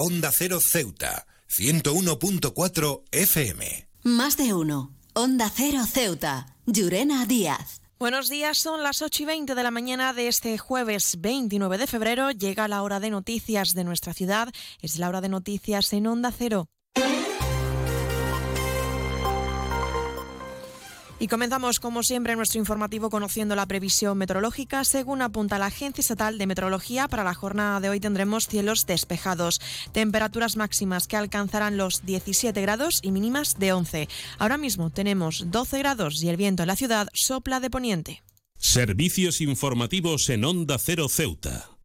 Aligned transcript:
Onda 0.00 0.30
Cero 0.30 0.60
Ceuta, 0.60 1.26
101.4 1.48 3.02
FM. 3.10 3.88
Más 4.04 4.36
de 4.36 4.54
uno. 4.54 4.94
Onda 5.12 5.50
Cero 5.52 5.80
Ceuta, 5.92 6.54
Llurena 6.66 7.26
Díaz. 7.26 7.82
Buenos 7.98 8.28
días, 8.28 8.58
son 8.58 8.84
las 8.84 9.02
8 9.02 9.24
y 9.24 9.26
20 9.26 9.56
de 9.56 9.62
la 9.64 9.72
mañana 9.72 10.12
de 10.12 10.28
este 10.28 10.56
jueves 10.56 11.16
29 11.18 11.78
de 11.78 11.88
febrero. 11.88 12.30
Llega 12.30 12.68
la 12.68 12.84
hora 12.84 13.00
de 13.00 13.10
noticias 13.10 13.74
de 13.74 13.82
nuestra 13.82 14.14
ciudad. 14.14 14.52
Es 14.80 15.00
la 15.00 15.08
hora 15.08 15.20
de 15.20 15.30
noticias 15.30 15.92
en 15.92 16.06
Onda 16.06 16.30
Cero. 16.30 16.68
Y 21.20 21.26
comenzamos, 21.26 21.80
como 21.80 22.04
siempre, 22.04 22.36
nuestro 22.36 22.60
informativo 22.60 23.10
conociendo 23.10 23.56
la 23.56 23.66
previsión 23.66 24.16
meteorológica. 24.18 24.84
Según 24.84 25.20
apunta 25.20 25.58
la 25.58 25.66
Agencia 25.66 26.00
Estatal 26.00 26.38
de 26.38 26.46
Meteorología, 26.46 27.08
para 27.08 27.24
la 27.24 27.34
jornada 27.34 27.80
de 27.80 27.88
hoy 27.88 27.98
tendremos 27.98 28.46
cielos 28.46 28.86
despejados, 28.86 29.60
temperaturas 29.92 30.56
máximas 30.56 31.08
que 31.08 31.16
alcanzarán 31.16 31.76
los 31.76 32.06
17 32.06 32.60
grados 32.62 33.00
y 33.02 33.10
mínimas 33.10 33.58
de 33.58 33.72
11. 33.72 34.08
Ahora 34.38 34.58
mismo 34.58 34.90
tenemos 34.90 35.44
12 35.50 35.78
grados 35.78 36.22
y 36.22 36.28
el 36.28 36.36
viento 36.36 36.62
en 36.62 36.68
la 36.68 36.76
ciudad 36.76 37.08
sopla 37.14 37.58
de 37.58 37.70
poniente. 37.70 38.22
Servicios 38.56 39.40
informativos 39.40 40.28
en 40.30 40.44
Onda 40.44 40.78
Cero 40.78 41.08
Ceuta. 41.08 41.77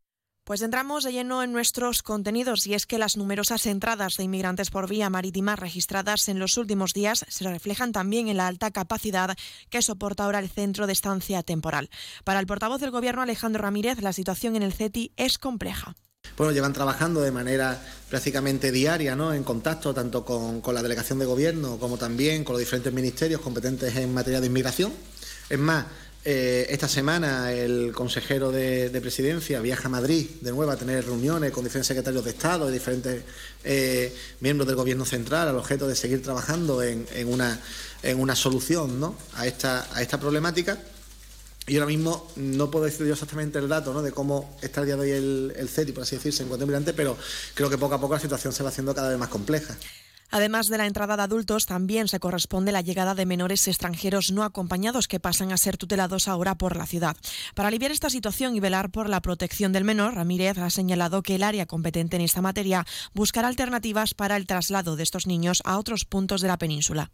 Pues 0.45 0.61
entramos 0.61 1.05
de 1.05 1.13
lleno 1.13 1.41
en 1.41 1.53
nuestros 1.53 2.03
contenidos 2.03 2.67
y 2.67 2.73
es 2.73 2.85
que 2.85 2.97
las 2.97 3.15
numerosas 3.15 3.65
entradas 3.65 4.17
de 4.17 4.25
inmigrantes 4.25 4.71
por 4.71 4.89
vía 4.89 5.09
marítima 5.09 5.55
registradas 5.55 6.27
en 6.27 6.37
los 6.37 6.57
últimos 6.57 6.91
días 6.91 7.25
se 7.29 7.49
reflejan 7.49 7.93
también 7.93 8.27
en 8.27 8.35
la 8.35 8.47
alta 8.47 8.69
capacidad 8.69 9.37
que 9.69 9.81
soporta 9.81 10.25
ahora 10.25 10.39
el 10.39 10.49
centro 10.49 10.85
de 10.85 10.91
estancia 10.91 11.43
temporal. 11.43 11.89
Para 12.25 12.41
el 12.41 12.45
portavoz 12.45 12.81
del 12.81 12.91
Gobierno 12.91 13.21
Alejandro 13.21 13.61
Ramírez, 13.61 14.01
la 14.01 14.11
situación 14.11 14.57
en 14.57 14.63
el 14.63 14.73
CETI 14.73 15.13
es 15.15 15.37
compleja. 15.37 15.95
Bueno, 16.35 16.51
llevan 16.51 16.73
trabajando 16.73 17.21
de 17.21 17.31
manera 17.31 17.81
prácticamente 18.09 18.73
diaria, 18.73 19.15
¿no? 19.15 19.33
En 19.33 19.45
contacto 19.45 19.93
tanto 19.93 20.25
con, 20.25 20.59
con 20.59 20.75
la 20.75 20.83
delegación 20.83 21.19
de 21.19 21.25
gobierno 21.25 21.77
como 21.77 21.97
también 21.97 22.43
con 22.43 22.55
los 22.55 22.59
diferentes 22.59 22.91
ministerios 22.91 23.39
competentes 23.39 23.95
en 23.95 24.13
materia 24.13 24.41
de 24.41 24.47
inmigración. 24.47 24.91
Es 25.49 25.59
más, 25.59 25.85
eh, 26.25 26.67
esta 26.69 26.87
semana 26.87 27.51
el 27.51 27.91
consejero 27.91 28.49
de, 28.51 28.89
Presidencia 29.01 29.59
viaja 29.59 29.87
a 29.87 29.91
Madrid 29.91 30.25
de 30.39 30.51
nuevo 30.51 30.71
a 30.71 30.77
tener 30.77 31.03
reuniones 31.05 31.51
con 31.51 31.65
diferentes 31.65 31.87
secretarios 31.87 32.23
de 32.23 32.31
Estado 32.31 32.69
y 32.69 32.73
diferentes 32.73 33.23
eh, 33.65 34.15
miembros 34.39 34.65
del 34.67 34.77
Gobierno 34.77 35.03
central 35.03 35.49
al 35.49 35.57
objeto 35.57 35.85
de 35.85 35.95
seguir 35.95 36.23
trabajando 36.23 36.81
en, 36.81 37.05
una, 37.27 37.59
en 38.03 38.21
una, 38.21 38.35
solución 38.35 39.01
¿no? 39.01 39.17
a, 39.33 39.47
esta, 39.47 39.87
a 39.93 40.01
esta 40.01 40.17
problemática. 40.17 40.77
Y 41.67 41.75
ahora 41.75 41.87
mismo 41.87 42.31
no 42.37 42.71
puedo 42.71 42.85
decir 42.85 43.05
yo 43.05 43.13
exactamente 43.13 43.59
el 43.59 43.67
dato 43.67 43.93
¿no? 43.93 44.01
de 44.01 44.13
cómo 44.13 44.57
está 44.61 44.81
el 44.81 44.85
día 44.85 44.95
de 44.95 45.01
hoy 45.01 45.11
el, 45.11 45.53
el 45.57 45.67
CETI, 45.67 45.91
por 45.91 46.03
así 46.03 46.15
decirse, 46.15 46.43
en 46.43 46.49
cuanto 46.49 46.65
a 46.65 46.93
pero 46.93 47.17
creo 47.53 47.69
que 47.69 47.77
poco 47.77 47.95
a 47.95 47.99
poco 48.01 48.13
la 48.13 48.19
situación 48.21 48.53
se 48.53 48.63
va 48.63 48.69
haciendo 48.69 48.95
cada 48.95 49.09
vez 49.09 49.17
más 49.17 49.29
compleja. 49.29 49.75
Además 50.33 50.67
de 50.67 50.79
la 50.79 50.87
entrada 50.87 51.15
de 51.15 51.21
adultos, 51.21 51.67
también 51.67 52.07
se 52.07 52.19
corresponde 52.19 52.71
la 52.71 52.81
llegada 52.81 53.13
de 53.13 53.27
menores 53.27 53.67
extranjeros 53.67 54.31
no 54.31 54.43
acompañados 54.43 55.07
que 55.07 55.19
pasan 55.19 55.51
a 55.51 55.57
ser 55.57 55.77
tutelados 55.77 56.27
ahora 56.27 56.55
por 56.55 56.75
la 56.75 56.87
ciudad. 56.87 57.15
Para 57.53 57.67
aliviar 57.67 57.91
esta 57.91 58.09
situación 58.09 58.55
y 58.55 58.59
velar 58.59 58.89
por 58.89 59.09
la 59.09 59.21
protección 59.21 59.73
del 59.73 59.83
menor, 59.83 60.15
Ramírez 60.15 60.57
ha 60.57 60.71
señalado 60.71 61.21
que 61.21 61.35
el 61.35 61.43
área 61.43 61.67
competente 61.67 62.15
en 62.15 62.23
esta 62.23 62.41
materia 62.41 62.83
buscará 63.13 63.47
alternativas 63.47 64.15
para 64.15 64.35
el 64.35 64.47
traslado 64.47 64.95
de 64.95 65.03
estos 65.03 65.27
niños 65.27 65.61
a 65.65 65.77
otros 65.77 66.03
puntos 66.03 66.41
de 66.41 66.47
la 66.47 66.57
península. 66.57 67.11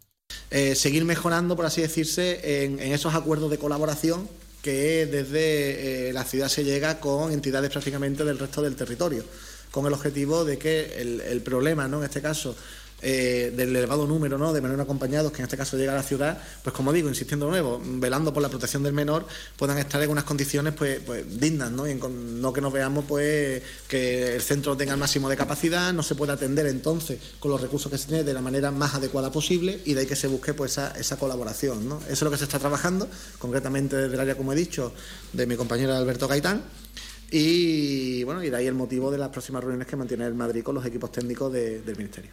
Eh, 0.50 0.74
seguir 0.74 1.04
mejorando, 1.04 1.56
por 1.56 1.66
así 1.66 1.82
decirse, 1.82 2.64
en, 2.64 2.80
esos 2.80 3.14
acuerdos 3.14 3.50
de 3.50 3.58
colaboración 3.58 4.30
que 4.62 5.04
desde 5.04 6.08
eh, 6.08 6.12
la 6.14 6.24
ciudad 6.24 6.48
se 6.48 6.64
llega 6.64 7.00
con 7.00 7.32
entidades 7.32 7.70
prácticamente 7.70 8.24
del 8.24 8.38
resto 8.38 8.62
del 8.62 8.76
territorio, 8.76 9.26
con 9.70 9.84
el 9.84 9.92
objetivo 9.92 10.46
de 10.46 10.56
que 10.56 11.02
el, 11.02 11.20
el 11.20 11.42
problema, 11.42 11.86
¿no? 11.86 11.98
en 11.98 12.04
este 12.04 12.22
caso, 12.22 12.56
eh, 13.02 13.52
del 13.56 13.74
elevado 13.74 14.06
número 14.06 14.52
de 14.52 14.60
menores 14.60 14.84
acompañados, 14.84 15.32
que 15.32 15.38
en 15.38 15.44
este 15.44 15.56
caso 15.56 15.76
llega 15.76 15.92
a 15.92 15.96
la 15.96 16.02
ciudad, 16.02 16.40
pues 16.62 16.74
como 16.74 16.92
digo, 16.92 17.08
insistiendo 17.08 17.46
de 17.46 17.52
nuevo, 17.52 17.80
velando 17.84 18.32
por 18.32 18.42
la 18.42 18.48
protección 18.48 18.82
del 18.82 18.92
menor, 18.92 19.26
puedan 19.56 19.78
estar 19.78 20.02
en 20.02 20.10
unas 20.10 20.24
condiciones 20.24 20.74
pues, 20.74 21.00
pues 21.04 21.40
dignas, 21.40 21.70
¿no? 21.70 21.88
Y 21.88 21.94
no 21.94 22.52
que 22.52 22.60
nos 22.60 22.72
veamos 22.72 23.04
pues 23.06 23.62
que 23.88 24.34
el 24.36 24.42
centro 24.42 24.76
tenga 24.76 24.92
el 24.92 24.98
máximo 24.98 25.28
de 25.28 25.36
capacidad, 25.36 25.92
no 25.92 26.02
se 26.02 26.14
puede 26.14 26.32
atender 26.32 26.66
entonces 26.66 27.18
con 27.38 27.50
los 27.50 27.60
recursos 27.60 27.90
que 27.90 27.98
se 27.98 28.06
tiene 28.08 28.24
de 28.24 28.34
la 28.34 28.40
manera 28.40 28.70
más 28.70 28.94
adecuada 28.94 29.30
posible 29.32 29.80
y 29.84 29.94
de 29.94 30.00
ahí 30.00 30.06
que 30.06 30.16
se 30.16 30.28
busque 30.28 30.54
pues 30.54 30.72
esa, 30.72 30.92
esa 30.98 31.16
colaboración, 31.16 31.88
¿no? 31.88 31.98
Eso 32.04 32.12
es 32.12 32.22
lo 32.22 32.30
que 32.30 32.38
se 32.38 32.44
está 32.44 32.58
trabajando, 32.58 33.08
concretamente 33.38 33.96
desde 33.96 34.14
el 34.14 34.20
área, 34.20 34.36
como 34.36 34.52
he 34.52 34.56
dicho, 34.56 34.92
de 35.32 35.46
mi 35.46 35.56
compañero 35.56 35.94
Alberto 35.94 36.28
Gaitán. 36.28 36.62
Y 37.30 38.24
bueno, 38.24 38.42
y 38.42 38.50
de 38.50 38.56
ahí 38.56 38.66
el 38.66 38.74
motivo 38.74 39.10
de 39.10 39.18
las 39.18 39.28
próximas 39.28 39.62
reuniones 39.62 39.86
que 39.86 39.96
mantiene 39.96 40.26
el 40.26 40.34
Madrid 40.34 40.64
con 40.64 40.74
los 40.74 40.84
equipos 40.84 41.12
técnicos 41.12 41.52
del 41.52 41.96
Ministerio. 41.96 42.32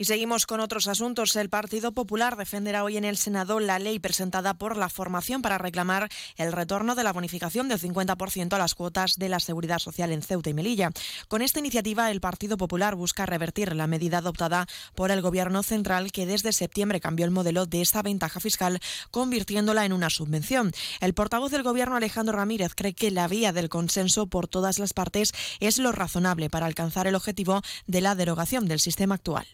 Y 0.00 0.04
seguimos 0.04 0.46
con 0.46 0.60
otros 0.60 0.86
asuntos. 0.86 1.34
El 1.34 1.50
Partido 1.50 1.90
Popular 1.90 2.36
defenderá 2.36 2.84
hoy 2.84 2.96
en 2.96 3.04
el 3.04 3.16
Senado 3.16 3.58
la 3.58 3.80
ley 3.80 3.98
presentada 3.98 4.54
por 4.54 4.76
la 4.76 4.88
formación 4.88 5.42
para 5.42 5.58
reclamar 5.58 6.08
el 6.36 6.52
retorno 6.52 6.94
de 6.94 7.02
la 7.02 7.12
bonificación 7.12 7.68
del 7.68 7.80
50% 7.80 8.52
a 8.52 8.58
las 8.58 8.76
cuotas 8.76 9.16
de 9.16 9.28
la 9.28 9.40
seguridad 9.40 9.80
social 9.80 10.12
en 10.12 10.22
Ceuta 10.22 10.50
y 10.50 10.54
Melilla. 10.54 10.92
Con 11.26 11.42
esta 11.42 11.58
iniciativa, 11.58 12.12
el 12.12 12.20
Partido 12.20 12.56
Popular 12.56 12.94
busca 12.94 13.26
revertir 13.26 13.74
la 13.74 13.88
medida 13.88 14.18
adoptada 14.18 14.68
por 14.94 15.10
el 15.10 15.20
Gobierno 15.20 15.64
central 15.64 16.12
que 16.12 16.26
desde 16.26 16.52
septiembre 16.52 17.00
cambió 17.00 17.24
el 17.24 17.32
modelo 17.32 17.66
de 17.66 17.80
esta 17.80 18.02
ventaja 18.02 18.38
fiscal, 18.38 18.78
convirtiéndola 19.10 19.84
en 19.84 19.92
una 19.92 20.10
subvención. 20.10 20.70
El 21.00 21.14
portavoz 21.14 21.50
del 21.50 21.64
Gobierno, 21.64 21.96
Alejandro 21.96 22.36
Ramírez, 22.36 22.74
cree 22.76 22.94
que 22.94 23.10
la 23.10 23.26
vía 23.26 23.52
del 23.52 23.68
consenso 23.68 24.28
por 24.28 24.46
todas 24.46 24.78
las 24.78 24.92
partes 24.92 25.32
es 25.58 25.78
lo 25.78 25.90
razonable 25.90 26.50
para 26.50 26.66
alcanzar 26.66 27.08
el 27.08 27.16
objetivo 27.16 27.62
de 27.88 28.00
la 28.00 28.14
derogación 28.14 28.68
del 28.68 28.78
sistema 28.78 29.16
actual 29.16 29.48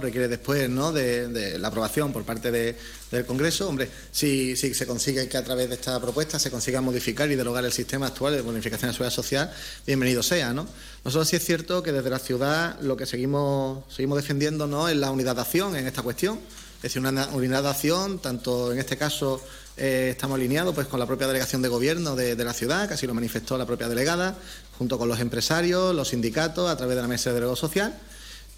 requiere 0.00 0.28
después 0.28 0.68
¿no? 0.68 0.92
de, 0.92 1.56
la 1.58 1.68
aprobación 1.68 2.12
por 2.12 2.24
parte 2.24 2.50
del 2.50 3.26
Congreso. 3.26 3.68
Hombre, 3.68 3.88
si, 4.10 4.56
si, 4.56 4.74
se 4.74 4.86
consigue 4.86 5.28
que 5.28 5.36
a 5.36 5.44
través 5.44 5.68
de 5.68 5.76
esta 5.76 6.00
propuesta 6.00 6.38
se 6.38 6.50
consiga 6.50 6.80
modificar 6.80 7.30
y 7.30 7.36
derogar 7.36 7.64
el 7.64 7.72
sistema 7.72 8.08
actual 8.08 8.34
de 8.34 8.42
bonificación 8.42 8.90
de 8.90 8.94
seguridad 8.94 9.14
social, 9.14 9.52
bienvenido 9.86 10.22
sea. 10.22 10.52
¿no? 10.52 10.66
Nosotros 11.04 11.28
sí 11.28 11.36
es 11.36 11.44
cierto 11.44 11.82
que 11.82 11.92
desde 11.92 12.10
la 12.10 12.18
ciudad 12.18 12.78
lo 12.80 12.96
que 12.96 13.06
seguimos, 13.06 13.84
seguimos 13.88 14.16
defendiendo 14.16 14.66
¿no? 14.66 14.88
es 14.88 14.96
la 14.96 15.10
unidad 15.10 15.36
de 15.36 15.42
acción 15.42 15.76
en 15.76 15.86
esta 15.86 16.02
cuestión. 16.02 16.40
Es 16.78 16.82
decir, 16.82 17.00
una 17.00 17.28
unidad 17.28 17.62
de 17.62 17.68
acción, 17.70 18.18
tanto 18.20 18.72
en 18.72 18.78
este 18.78 18.96
caso 18.96 19.40
eh, 19.76 20.08
estamos 20.10 20.36
alineados 20.36 20.74
pues, 20.74 20.86
con 20.86 20.98
la 20.98 21.06
propia 21.06 21.26
delegación 21.26 21.62
de 21.62 21.68
gobierno 21.68 22.16
de, 22.16 22.36
de, 22.36 22.44
la 22.44 22.52
ciudad, 22.52 22.88
que 22.88 22.94
así 22.94 23.06
lo 23.06 23.14
manifestó 23.14 23.58
la 23.58 23.66
propia 23.66 23.88
delegada, 23.88 24.36
junto 24.76 24.96
con 24.98 25.08
los 25.08 25.18
empresarios, 25.20 25.94
los 25.94 26.08
sindicatos, 26.08 26.68
a 26.68 26.76
través 26.76 26.96
de 26.96 27.02
la 27.02 27.08
mesa 27.08 27.30
de 27.30 27.36
diálogo 27.36 27.56
social 27.56 27.98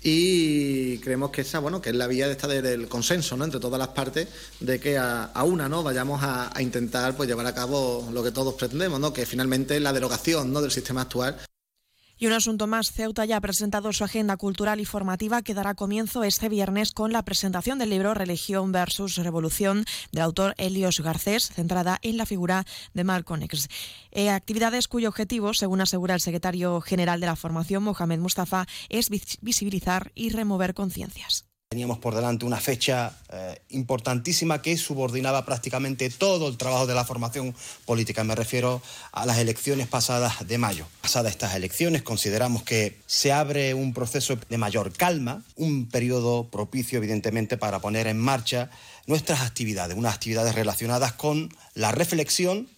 y 0.02 0.69
creemos 1.00 1.30
que 1.30 1.42
esa 1.42 1.58
bueno 1.58 1.80
que 1.80 1.90
es 1.90 1.96
la 1.96 2.06
vía 2.06 2.26
de 2.26 2.32
esta 2.32 2.48
del 2.48 2.88
consenso 2.88 3.36
¿no? 3.36 3.44
entre 3.44 3.60
todas 3.60 3.78
las 3.78 3.88
partes 3.88 4.28
de 4.60 4.78
que 4.78 4.98
a, 4.98 5.30
una 5.44 5.68
no 5.68 5.82
vayamos 5.82 6.22
a, 6.22 6.56
a, 6.56 6.62
intentar 6.62 7.16
pues 7.16 7.28
llevar 7.28 7.46
a 7.46 7.54
cabo 7.54 8.08
lo 8.12 8.22
que 8.22 8.30
todos 8.30 8.54
pretendemos 8.54 9.00
¿no? 9.00 9.12
que 9.12 9.26
finalmente 9.26 9.80
la 9.80 9.92
derogación 9.92 10.52
¿no? 10.52 10.60
del 10.62 10.70
sistema 10.70 11.02
actual 11.02 11.36
y 12.20 12.26
un 12.26 12.34
asunto 12.34 12.66
más, 12.66 12.92
Ceuta 12.92 13.24
ya 13.24 13.38
ha 13.38 13.40
presentado 13.40 13.92
su 13.94 14.04
agenda 14.04 14.36
cultural 14.36 14.78
y 14.78 14.84
formativa 14.84 15.40
que 15.40 15.54
dará 15.54 15.74
comienzo 15.74 16.22
este 16.22 16.50
viernes 16.50 16.92
con 16.92 17.12
la 17.12 17.24
presentación 17.24 17.78
del 17.78 17.88
libro 17.88 18.12
Religión 18.12 18.72
versus 18.72 19.16
Revolución 19.16 19.86
del 20.12 20.22
autor 20.22 20.54
Helios 20.58 21.00
Garcés, 21.00 21.48
centrada 21.48 21.98
en 22.02 22.18
la 22.18 22.26
figura 22.26 22.66
de 22.92 23.04
Malcolm 23.04 23.42
X. 23.44 23.68
Eh, 24.12 24.28
actividades 24.28 24.86
cuyo 24.86 25.08
objetivo, 25.08 25.54
según 25.54 25.80
asegura 25.80 26.14
el 26.14 26.20
secretario 26.20 26.82
general 26.82 27.20
de 27.20 27.26
la 27.26 27.36
formación, 27.36 27.82
Mohamed 27.82 28.18
Mustafa, 28.18 28.66
es 28.90 29.08
visibilizar 29.40 30.12
y 30.14 30.28
remover 30.28 30.74
conciencias. 30.74 31.49
Teníamos 31.72 31.98
por 31.98 32.16
delante 32.16 32.44
una 32.44 32.56
fecha 32.56 33.16
eh, 33.32 33.60
importantísima 33.68 34.60
que 34.60 34.76
subordinaba 34.76 35.44
prácticamente 35.44 36.10
todo 36.10 36.48
el 36.48 36.56
trabajo 36.56 36.88
de 36.88 36.96
la 36.96 37.04
formación 37.04 37.54
política. 37.84 38.24
Me 38.24 38.34
refiero 38.34 38.82
a 39.12 39.24
las 39.24 39.38
elecciones 39.38 39.86
pasadas 39.86 40.48
de 40.48 40.58
mayo. 40.58 40.84
Pasadas 41.00 41.30
estas 41.30 41.54
elecciones 41.54 42.02
consideramos 42.02 42.64
que 42.64 42.98
se 43.06 43.30
abre 43.30 43.72
un 43.74 43.94
proceso 43.94 44.36
de 44.48 44.58
mayor 44.58 44.92
calma, 44.92 45.44
un 45.54 45.86
periodo 45.86 46.48
propicio 46.50 46.98
evidentemente 46.98 47.56
para 47.56 47.78
poner 47.78 48.08
en 48.08 48.18
marcha 48.18 48.68
nuestras 49.06 49.42
actividades, 49.42 49.96
unas 49.96 50.14
actividades 50.16 50.56
relacionadas 50.56 51.12
con 51.12 51.54
la 51.74 51.92
reflexión 51.92 52.68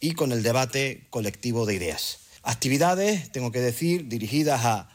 y 0.00 0.14
con 0.14 0.32
el 0.32 0.42
debate 0.42 1.06
colectivo 1.10 1.64
de 1.64 1.76
ideas. 1.76 2.18
Actividades, 2.42 3.30
tengo 3.30 3.52
que 3.52 3.60
decir, 3.60 4.08
dirigidas 4.08 4.64
a 4.64 4.88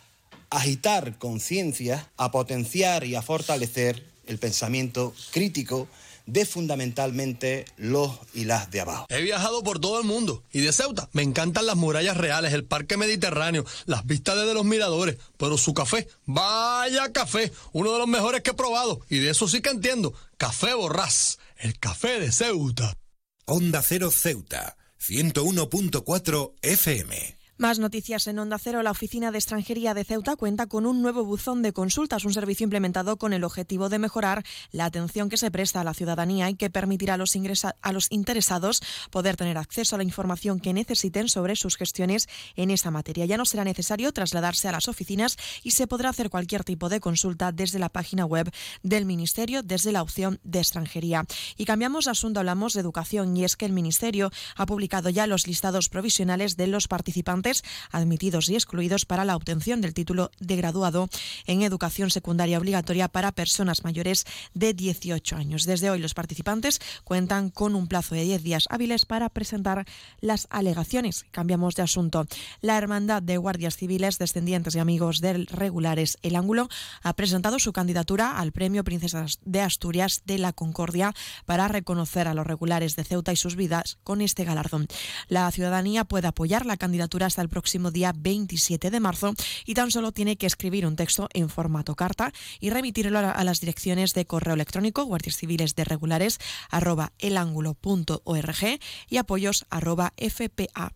agitar 0.50 1.18
conciencia, 1.18 2.10
a 2.18 2.32
potenciar 2.32 3.04
y 3.04 3.16
a 3.16 3.22
fortalecer 3.22 4.04
el 4.26 4.38
pensamiento 4.38 5.14
crítico 5.32 5.88
de 6.28 6.46
fundamentalmente 6.46 7.66
los 7.78 8.12
y 8.34 8.44
las 8.44 8.70
de 8.70 8.82
abajo. 8.82 9.08
He 9.10 9.22
viajado 9.22 9.64
por 9.64 9.80
todo 9.80 10.00
el 10.00 10.06
mundo 10.06 10.44
y 10.52 10.60
de 10.60 10.74
Ceuta 10.74 11.10
me 11.14 11.24
encantan 11.24 11.66
las 11.66 11.78
murallas 11.78 12.18
reales, 12.18 12.54
el 12.54 12.66
parque 12.66 12.98
mediterráneo, 12.98 13.66
las 13.86 14.06
vistas 14.06 14.36
desde 14.36 14.54
los 14.54 14.66
miradores, 14.66 15.18
pero 15.38 15.58
su 15.58 15.74
café, 15.74 16.08
vaya 16.26 17.12
café, 17.12 17.52
uno 17.72 17.94
de 17.94 18.00
los 18.00 18.08
mejores 18.08 18.42
que 18.42 18.52
he 18.52 18.54
probado 18.54 19.00
y 19.10 19.20
de 19.20 19.32
eso 19.32 19.48
sí 19.48 19.62
que 19.62 19.70
entiendo, 19.70 20.14
café 20.38 20.74
borrás, 20.74 21.40
el 21.58 21.80
café 21.80 22.20
de 22.20 22.32
Ceuta. 22.32 22.98
Onda 23.46 23.82
Cero 23.82 24.12
Ceuta, 24.12 24.76
101.4 25.00 26.54
FM. 26.62 27.37
Más 27.60 27.80
noticias 27.80 28.28
en 28.28 28.38
Onda 28.38 28.60
Cero. 28.60 28.84
La 28.84 28.92
Oficina 28.92 29.32
de 29.32 29.40
Extranjería 29.40 29.96
de 29.96 30.04
Ceuta 30.04 30.36
cuenta 30.36 30.68
con 30.68 30.86
un 30.86 31.02
nuevo 31.02 31.26
buzón 31.26 31.64
de 31.64 31.74
consultas, 31.74 32.24
un 32.24 32.32
servicio 32.32 32.66
implementado 32.66 33.18
con 33.18 33.34
el 33.34 33.44
objetivo 33.44 33.90
de 33.90 33.98
mejorar 33.98 34.44
la 34.70 34.86
atención 34.86 35.28
que 35.28 35.38
se 35.38 35.50
presta 35.50 35.82
a 35.82 35.84
la 35.84 35.96
ciudadanía 35.96 36.52
y 36.52 36.56
que 36.56 36.70
permitirá 36.70 37.16
a 37.16 37.18
los, 37.18 37.36
a 37.82 37.94
los 37.94 38.12
interesados 38.12 38.84
poder 39.10 39.38
tener 39.38 39.58
acceso 39.58 39.96
a 39.96 39.98
la 39.98 40.04
información 40.04 40.60
que 40.60 40.72
necesiten 40.72 41.30
sobre 41.30 41.56
sus 41.56 41.78
gestiones 41.78 42.30
en 42.56 42.70
esa 42.70 42.92
materia. 42.92 43.26
Ya 43.26 43.38
no 43.38 43.46
será 43.46 43.64
necesario 43.64 44.12
trasladarse 44.12 44.68
a 44.68 44.74
las 44.74 44.88
oficinas 44.88 45.36
y 45.64 45.72
se 45.72 45.88
podrá 45.88 46.10
hacer 46.10 46.30
cualquier 46.30 46.64
tipo 46.64 46.90
de 46.90 47.00
consulta 47.00 47.52
desde 47.52 47.80
la 47.80 47.90
página 47.90 48.28
web 48.28 48.52
del 48.84 49.06
Ministerio, 49.06 49.64
desde 49.64 49.92
la 49.92 50.04
opción 50.04 50.40
de 50.44 50.60
extranjería. 50.60 51.26
Y 51.58 51.66
cambiamos 51.66 52.06
de 52.06 52.12
asunto, 52.12 52.40
hablamos 52.40 52.74
de 52.74 52.82
educación 52.82 53.36
y 53.36 53.46
es 53.46 53.56
que 53.56 53.66
el 53.66 53.74
Ministerio 53.74 54.30
ha 54.56 54.68
publicado 54.68 55.10
ya 55.10 55.26
los 55.26 55.48
listados 55.48 55.90
provisionales 55.90 56.56
de 56.56 56.68
los 56.68 56.88
participantes 56.88 57.47
admitidos 57.92 58.50
y 58.50 58.56
excluidos 58.56 59.06
para 59.06 59.26
la 59.26 59.36
obtención 59.36 59.82
del 59.82 59.94
título 59.94 60.32
de 60.40 60.56
graduado 60.56 61.10
en 61.46 61.62
educación 61.62 62.10
secundaria 62.10 62.58
obligatoria 62.58 63.08
para 63.08 63.32
personas 63.32 63.84
mayores 63.84 64.26
de 64.54 64.74
18 64.74 65.36
años. 65.36 65.66
Desde 65.66 65.90
hoy 65.90 66.00
los 66.00 66.14
participantes 66.14 66.80
cuentan 67.04 67.50
con 67.50 67.76
un 67.76 67.88
plazo 67.88 68.16
de 68.16 68.24
10 68.24 68.44
días 68.44 68.68
hábiles 68.70 69.06
para 69.06 69.30
presentar 69.30 69.86
las 70.20 70.48
alegaciones. 70.50 71.26
Cambiamos 71.32 71.76
de 71.76 71.84
asunto. 71.84 72.26
La 72.62 72.78
Hermandad 72.78 73.22
de 73.22 73.38
Guardias 73.38 73.78
Civiles, 73.78 74.18
descendientes 74.18 74.76
y 74.76 74.80
amigos 74.80 75.22
del 75.22 75.48
regulares 75.48 76.18
El 76.22 76.36
Ángulo, 76.36 76.70
ha 77.04 77.14
presentado 77.14 77.60
su 77.60 77.74
candidatura 77.74 78.38
al 78.38 78.52
Premio 78.52 78.84
Princesas 78.84 79.40
de 79.46 79.62
Asturias 79.62 80.24
de 80.26 80.38
la 80.38 80.54
Concordia 80.54 81.14
para 81.46 81.68
reconocer 81.68 82.28
a 82.28 82.34
los 82.34 82.48
regulares 82.48 82.96
de 82.96 83.04
Ceuta 83.04 83.32
y 83.32 83.36
sus 83.36 83.56
vidas 83.56 83.98
con 84.04 84.22
este 84.22 84.44
galardón. 84.44 84.88
La 85.28 85.50
ciudadanía 85.52 86.06
puede 86.06 86.28
apoyar 86.28 86.66
la 86.66 86.78
candidatura 86.78 87.30
el 87.42 87.50
próximo 87.50 87.92
día 87.92 88.14
27 88.16 88.90
de 88.90 89.00
marzo 89.00 89.34
y 89.66 89.74
tan 89.74 89.92
solo 89.92 90.12
tiene 90.12 90.38
que 90.38 90.48
escribir 90.48 90.86
un 90.86 90.96
texto 90.96 91.30
en 91.34 91.50
formato 91.50 91.96
carta 91.96 92.34
y 92.60 92.70
remitirlo 92.70 93.20
a 93.20 93.44
las 93.44 93.60
direcciones 93.60 94.14
de 94.14 94.26
correo 94.26 94.54
electrónico 94.54 95.04
guardias 95.06 95.38
civiles 95.38 95.76
de 95.76 95.84
regulares 95.84 96.40
arroba 96.70 97.14
elangulo.org 97.20 98.80
y 99.10 99.18
apoyos 99.18 99.66
arroba 99.70 100.14
fpa 100.18 100.94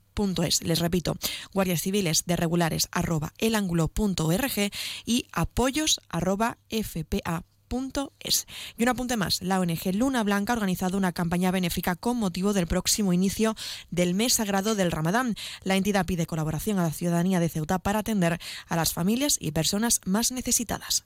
Les 0.61 0.79
repito, 0.79 1.15
guardias 1.53 1.81
civiles 1.81 2.25
de 2.25 2.35
regulares 2.35 2.87
arroba 2.91 3.33
elangulo.org 3.37 4.71
y 5.05 5.25
apoyos 5.31 5.99
arroba 6.09 6.57
fpa 6.69 7.45
y 8.77 8.83
un 8.83 8.89
apunte 8.89 9.15
más, 9.15 9.41
la 9.41 9.59
ONG 9.59 9.93
Luna 9.93 10.23
Blanca 10.23 10.51
ha 10.51 10.55
organizado 10.57 10.97
una 10.97 11.13
campaña 11.13 11.51
benéfica 11.51 11.95
con 11.95 12.17
motivo 12.17 12.51
del 12.51 12.67
próximo 12.67 13.13
inicio 13.13 13.55
del 13.89 14.13
mes 14.13 14.33
sagrado 14.33 14.75
del 14.75 14.91
Ramadán. 14.91 15.35
La 15.63 15.77
entidad 15.77 16.05
pide 16.05 16.25
colaboración 16.25 16.79
a 16.79 16.83
la 16.83 16.91
ciudadanía 16.91 17.39
de 17.39 17.49
Ceuta 17.49 17.79
para 17.79 17.99
atender 17.99 18.39
a 18.67 18.75
las 18.75 18.93
familias 18.93 19.37
y 19.39 19.51
personas 19.51 20.01
más 20.05 20.31
necesitadas. 20.31 21.05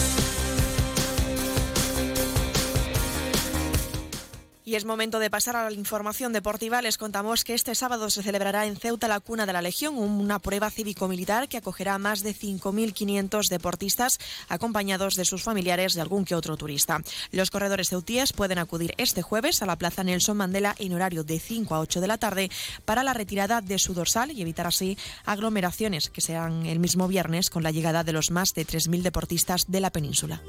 Y 4.71 4.75
es 4.75 4.85
momento 4.85 5.19
de 5.19 5.29
pasar 5.29 5.57
a 5.57 5.69
la 5.69 5.75
información 5.75 6.31
deportiva. 6.31 6.81
Les 6.81 6.97
contamos 6.97 7.43
que 7.43 7.53
este 7.53 7.75
sábado 7.75 8.09
se 8.09 8.23
celebrará 8.23 8.65
en 8.67 8.77
Ceuta 8.77 9.09
la 9.09 9.19
Cuna 9.19 9.45
de 9.45 9.51
la 9.51 9.61
Legión, 9.61 9.97
una 9.97 10.39
prueba 10.39 10.71
cívico-militar 10.71 11.49
que 11.49 11.57
acogerá 11.57 11.95
a 11.95 11.99
más 11.99 12.23
de 12.23 12.33
5.500 12.33 13.49
deportistas 13.49 14.17
acompañados 14.47 15.17
de 15.17 15.25
sus 15.25 15.43
familiares 15.43 15.97
y 15.97 15.99
algún 15.99 16.23
que 16.23 16.35
otro 16.35 16.55
turista. 16.55 17.01
Los 17.33 17.51
corredores 17.51 17.89
ceutíes 17.89 18.31
pueden 18.31 18.59
acudir 18.59 18.93
este 18.97 19.21
jueves 19.21 19.61
a 19.61 19.65
la 19.65 19.75
Plaza 19.75 20.05
Nelson 20.05 20.37
Mandela 20.37 20.73
en 20.79 20.93
horario 20.93 21.25
de 21.25 21.41
5 21.41 21.75
a 21.75 21.81
8 21.81 21.99
de 21.99 22.07
la 22.07 22.17
tarde 22.17 22.49
para 22.85 23.03
la 23.03 23.13
retirada 23.13 23.59
de 23.59 23.77
su 23.77 23.93
dorsal 23.93 24.31
y 24.31 24.41
evitar 24.41 24.67
así 24.67 24.97
aglomeraciones 25.25 26.09
que 26.09 26.21
serán 26.21 26.65
el 26.65 26.79
mismo 26.79 27.09
viernes 27.09 27.49
con 27.49 27.63
la 27.63 27.71
llegada 27.71 28.05
de 28.05 28.13
los 28.13 28.31
más 28.31 28.53
de 28.53 28.65
3.000 28.65 29.01
deportistas 29.01 29.69
de 29.69 29.81
la 29.81 29.89
península. 29.89 30.41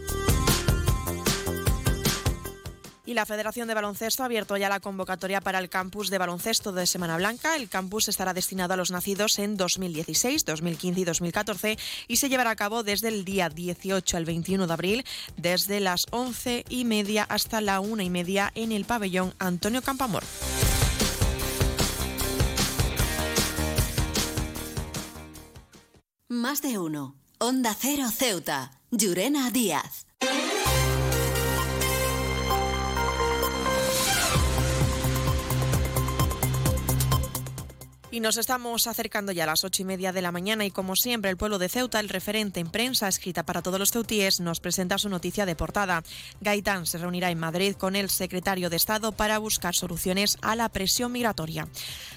Y 3.13 3.15
la 3.15 3.27
Federación 3.27 3.69
de 3.69 3.75
Baloncesto 3.75 4.23
ha 4.23 4.27
abierto 4.27 4.57
ya 4.57 4.71
la 4.71 4.81
convocatoria 4.81 5.43
para 5.43 5.59
el 5.59 5.69
campus 5.69 6.09
de 6.09 6.17
baloncesto 6.17 6.73
de 6.73 6.87
Semana 6.87 7.19
Blanca. 7.19 7.57
El 7.57 7.69
campus 7.69 8.09
estará 8.09 8.33
destinado 8.33 8.73
a 8.73 8.79
los 8.79 8.91
nacidos 8.91 9.39
en 9.39 9.59
2016, 9.59 10.47
2015 10.47 11.01
y 11.01 11.05
2014 11.05 11.79
y 12.09 12.17
se 12.17 12.31
llevará 12.31 12.53
a 12.53 12.57
cabo 12.57 12.83
desde 12.83 13.09
el 13.09 13.27
día 13.27 13.51
18 13.51 14.17
al 14.17 14.25
21 14.25 14.67
de 14.67 14.73
abril, 14.73 15.05
desde 15.37 15.81
las 15.81 16.07
11 16.11 16.65
y 16.71 16.87
media 16.87 17.25
hasta 17.25 17.61
la 17.61 17.81
una 17.81 18.03
y 18.03 18.09
media 18.09 18.51
en 18.55 18.73
el 18.73 18.87
pabellón 18.87 19.35
Antonio 19.39 19.83
Campamor. 19.83 20.25
Más 26.31 26.63
de 26.63 26.79
uno. 26.79 27.17
Onda 27.37 27.77
Cero 27.79 28.09
Ceuta. 28.11 28.81
Llurena 28.91 29.51
Díaz. 29.51 30.07
Y 38.13 38.21
nos 38.21 38.37
estamos 38.37 38.87
acercando 38.89 39.33
ya 39.33 39.45
a 39.45 39.47
las 39.47 39.65
ocho 39.65 39.81
y 39.81 39.87
media 39.87 40.13
de 40.13 40.21
la 40.21 40.33
mañana 40.33 40.67
y 40.67 40.71
como 40.71 40.97
siempre 40.97 41.31
el 41.31 41.39
pueblo 41.39 41.59
de 41.59 41.71
Ceuta, 41.71 41.99
el 41.99 42.11
referente 42.11 42.61
en 42.61 42.69
prensa 42.69 43.09
escrita 43.09 43.43
para 43.43 43.63
todos 43.63 43.79
los 43.79 43.91
ceutíes, 43.91 44.39
nos 44.39 44.61
presenta 44.61 44.99
su 44.99 45.09
noticia 45.09 45.47
de 45.47 45.57
portada. 45.57 46.05
Gaitán 46.43 46.85
se 46.85 46.99
reunirá 46.99 47.31
en 47.31 47.39
Madrid 47.39 47.75
con 47.75 47.97
el 47.97 48.11
secretario 48.11 48.69
de 48.69 48.77
Estado 48.77 49.13
para 49.13 49.39
buscar 49.39 49.75
soluciones 49.75 50.37
a 50.43 50.57
la 50.57 50.69
presión 50.69 51.11
migratoria. 51.11 51.69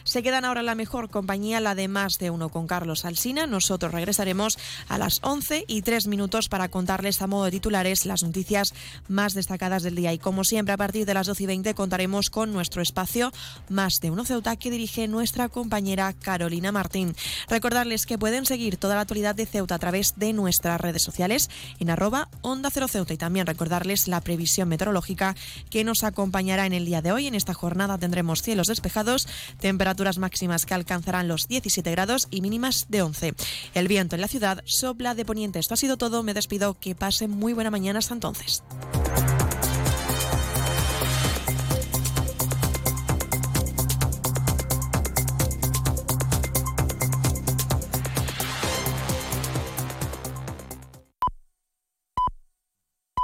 Se 0.04 0.22
quedan 0.22 0.44
ahora 0.44 0.64
la 0.64 0.76
mejor 0.76 1.10
compañía, 1.10 1.62
la 1.62 1.76
de 1.76 1.88
más 1.88 2.20
de 2.20 2.30
uno 2.30 2.50
con 2.50 2.68
Carlos 2.68 3.06
Alsina. 3.06 3.48
Nosotros 3.48 3.94
regresaremos 3.94 4.58
a 4.90 4.98
las 4.98 5.22
once 5.24 5.64
y 5.66 5.82
tres 5.82 6.08
minutos 6.08 6.50
para 6.50 6.68
contarles 6.68 7.22
a 7.22 7.28
modo 7.28 7.46
de 7.46 7.52
titulares 7.52 8.06
las 8.06 8.22
noticias 8.22 8.74
más 9.08 9.34
destacadas 9.34 9.82
del 9.82 9.96
día. 9.96 10.12
Y 10.12 10.20
como 10.20 10.44
siempre, 10.44 10.74
a 10.74 10.78
partir 10.78 11.06
de 11.06 11.14
las 11.14 11.28
doce 11.28 11.44
y 11.44 11.46
veinte 11.46 11.74
contaremos 11.74 12.30
con 12.30 12.52
nuestro 12.52 12.82
espacio 12.82 13.32
Más 13.70 14.02
de 14.02 14.12
uno 14.12 14.26
Ceuta 14.26 14.58
que 14.58 14.72
dirige 14.72 15.08
nuestra 15.08 15.48
compañía 15.48 15.85
Carolina 16.20 16.72
Martín. 16.72 17.16
Recordarles 17.48 18.06
que 18.06 18.18
pueden 18.18 18.46
seguir 18.46 18.78
toda 18.78 18.96
la 18.96 19.02
actualidad 19.02 19.36
de 19.36 19.46
Ceuta 19.46 19.76
a 19.76 19.80
través 19.80 20.16
de 20.18 20.34
nuestras 20.34 20.82
redes 20.82 21.04
sociales 21.04 21.50
en 21.80 21.92
arroba 21.92 22.28
Onda 22.42 22.70
Cero 22.72 22.88
Ceuta 22.88 23.14
y 23.14 23.18
también 23.18 23.46
recordarles 23.46 24.08
la 24.08 24.22
previsión 24.22 24.68
meteorológica 24.68 25.36
que 25.70 25.84
nos 25.84 26.04
acompañará 26.04 26.66
en 26.66 26.74
el 26.74 26.86
día 26.86 27.02
de 27.02 27.12
hoy. 27.12 27.28
En 27.28 27.36
esta 27.36 27.54
jornada 27.54 27.98
tendremos 27.98 28.42
cielos 28.42 28.68
despejados, 28.68 29.28
temperaturas 29.60 30.18
máximas 30.18 30.66
que 30.66 30.74
alcanzarán 30.74 31.28
los 31.28 31.48
17 31.48 31.92
grados 31.92 32.28
y 32.32 32.42
mínimas 32.42 32.88
de 32.90 33.04
11. 33.04 33.36
El 33.76 33.88
viento 33.88 34.16
en 34.16 34.22
la 34.22 34.28
ciudad 34.28 34.64
sopla 34.66 35.14
de 35.14 35.26
poniente. 35.26 35.60
Esto 35.60 35.76
ha 35.76 35.78
sido 35.78 35.98
todo. 35.98 36.24
Me 36.24 36.34
despido. 36.34 36.76
Que 36.80 36.96
pasen 36.96 37.32
muy 37.32 37.54
buena 37.54 37.72
mañana 37.72 38.00
hasta 38.00 38.14
entonces. 38.14 38.64